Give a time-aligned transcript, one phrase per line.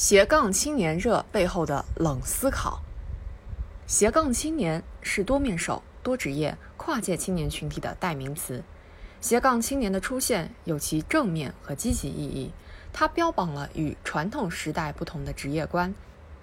[0.00, 2.82] 斜杠青年热背后的冷思考。
[3.84, 8.62] 斜杠青年是多面手、多职业、跨界青年群体的代名词。
[9.20, 12.52] 斜杠青年的出现有其正面和积极意义，
[12.92, 15.92] 它标榜了与传统时代不同的职业观，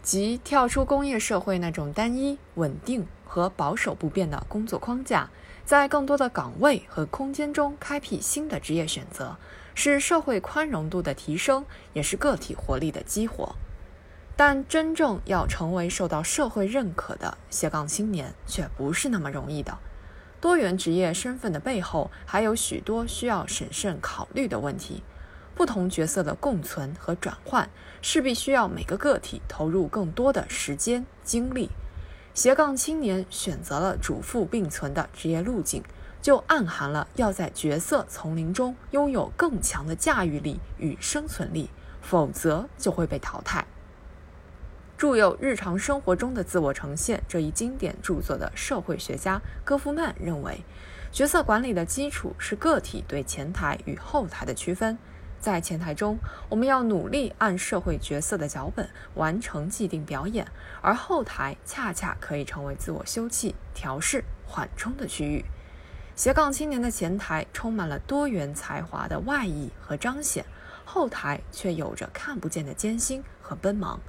[0.05, 5.31] 即跳出工业社会那种单一、稳定和保守不变的工作框架，
[5.65, 9.35] 在更多的岗位和空间中开辟新的职业选择。
[9.73, 13.55] 是社会宽容度的提升，也是个体活力的激活。
[14.37, 19.75] 但真正要成为受到社会认可的斜杠青年，却不是那么容易的。
[20.39, 25.01] 多元职业身份的背后，还有许多需要审慎考虑的问题。
[25.55, 27.69] 不同角色的共存和转换，
[28.01, 31.71] 势必需要每个个体投入更多的时间精力。
[32.33, 35.83] 斜杠青年选择了主副并存的职业路径。
[36.21, 41.69] 就暗含了要在角色丛林中拥有更强的驾驭力与生存力，
[42.01, 43.63] 否则就会被淘汰。
[44.97, 50.63] 著有《日常生活中的自我呈现》这一经典著作的社会学家戈夫曼认为，
[51.11, 54.97] 角色管理的基础是个体对前台与后台的区分。
[55.45, 56.17] 在前台中，
[56.49, 60.47] 我们要努力按社会角色的脚本完成既定表演，
[60.81, 65.45] 而后台恰恰可以成为自我休憩、调试、缓冲的区域。
[66.15, 70.43] 斜杠青年的前台充满了多元才华的外溢和彰显，
[70.83, 73.99] 后台却有着看不见的艰辛和奔忙。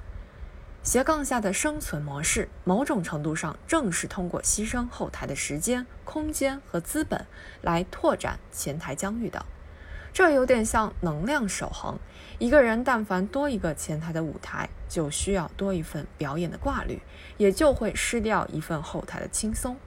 [0.81, 7.27] 斜杠下的生存模式，某种程度上正是通过牺牲后台的时间、空间和资本
[7.61, 9.45] 来拓展前台疆域的。
[10.17, 11.99] 这有点像能量守恒，
[12.39, 16.99] 一个人但凡多一个前台的舞台，就需要多一份表演的挂虑，
[17.37, 19.77] 也就会失掉一份后台的轻松。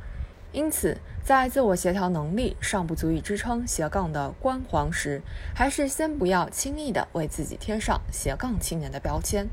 [0.52, 5.20] 因此，在自我协调能力尚不足以支撑斜杠的光环时，
[5.52, 9.48] 还是先不要轻易的为自己贴上斜杠青年的标签。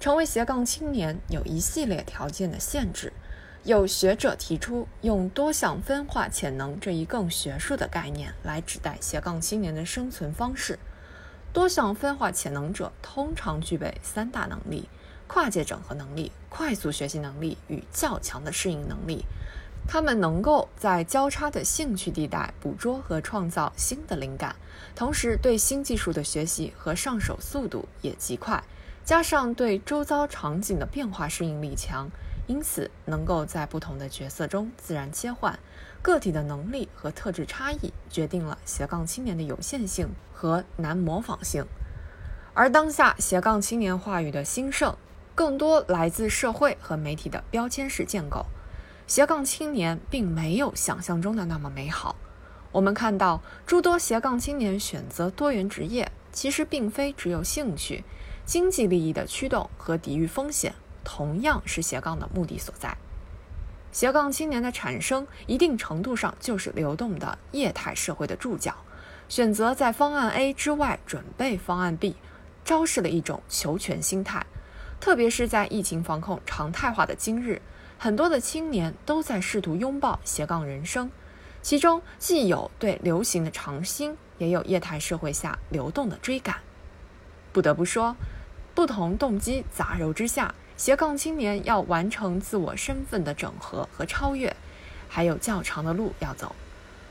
[0.00, 3.12] 成为斜杠青年有一系列条件的限制。
[3.64, 10.80] 有学者提出，用多项分化潜能这一更学术的概念来指代斜杠青年的生存方式。
[11.52, 14.88] 多项分化潜能者通常具备三大能力：
[15.28, 19.24] 跨界整合能力、快速学习能力与较强的适应能力。
[19.86, 24.56] 他们能够在交叉的兴趣地带捕捉和创造新的灵感，
[24.96, 28.60] 同时对新技术的学习和上手速度也极快，
[29.04, 32.08] 加上对周遭场景的变化适应力强，
[32.46, 35.58] 因此能够在不同的角色中自然切换。
[36.02, 41.64] 个体的能力和特质差异决定了斜杠青年的有限性和难模仿性，
[42.54, 44.96] 而当下斜杠青年话语的兴盛，
[45.36, 48.46] 更多来自社会和媒体的标签式建构。
[49.06, 52.16] 斜杠青年并没有想象中的那么美好。
[52.72, 58.02] 我们看到诸多斜杠青年选择多元职业，其实并非只有兴趣，
[58.44, 60.74] 经济利益的驱动和抵御风险
[61.04, 62.96] 同样是斜杠的目的所在。
[63.90, 68.74] 斜杠青年的产生，一定程度上就是流动的业态社会的注脚，
[69.28, 72.16] 选择在方案 A 之外准备方案 B，
[72.64, 74.46] 昭示了一种求全心态。
[74.98, 77.60] 特别是在疫情防控常态化的今日。
[77.98, 81.10] 很多的青年都在试图拥抱斜杠人生，
[81.60, 86.56] 其中既有对流行的尝新，也有业态社会下流动的追赶。
[87.52, 88.16] 不得不说，
[88.74, 94.56] 不同动机杂糅之下，斜杠青年要完成自我身份的整合和超越，
[95.08, 96.56] 还有较长的路要走。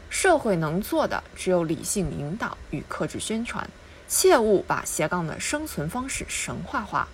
[0.09, 3.65] 社会能做的只有理性引导与克制宣传，
[4.09, 7.07] 切勿把斜杠的生存方式神话化。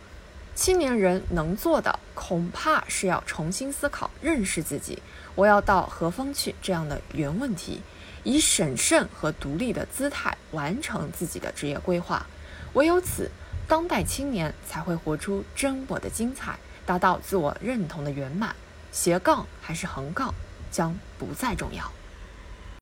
[0.55, 4.97] 青年人能做的，恐怕是要重新思考、认识自己，
[5.35, 7.83] 我要到何方去这样的原问题，
[8.23, 12.25] 以审慎和独立的姿态完成自己的职业规划。
[12.73, 13.29] 唯有此，
[13.67, 18.55] 当代青年才会活出真我的精彩，达到自我认同的圆满。
[18.93, 20.33] 斜杠还是横杠，
[20.71, 21.91] 将不再重要。